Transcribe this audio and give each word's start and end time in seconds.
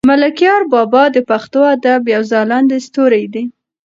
ملکیار 0.09 0.61
بابا 0.73 1.03
د 1.15 1.17
پښتو 1.29 1.59
ادب 1.75 2.01
یو 2.15 2.21
ځلاند 2.31 2.69
ستوری 2.85 3.25
دی. 3.33 3.43